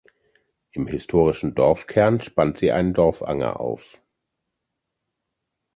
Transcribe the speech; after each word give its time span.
Im 0.71 0.87
historischen 0.87 1.53
Dorfkern 1.53 2.21
spannt 2.21 2.57
sie 2.57 2.71
einen 2.71 2.95
Dorfanger 2.95 3.59
auf. 3.59 4.01